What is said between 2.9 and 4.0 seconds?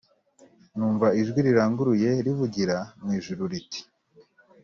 mu ijuru riti